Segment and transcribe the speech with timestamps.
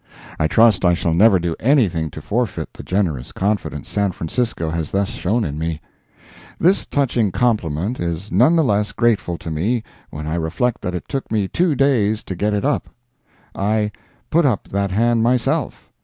[0.39, 4.89] I trust I shall never do anything to forfeit the generous confidence San Francisco has
[4.89, 5.79] thus shown in me.
[6.59, 11.07] This touching compliment is none the less grateful to me when I reflect that it
[11.07, 12.89] took me two days to get it up.
[13.53, 13.91] I
[14.31, 15.91] "put up" that hand myself.